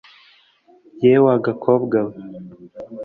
[1.03, 2.25] y e w a gakobwa w e,